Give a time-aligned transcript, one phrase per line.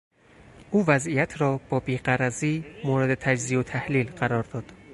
[0.71, 4.71] او وضعیت را با بیغرضی مورد تجزیه و تحلیل قرار داد.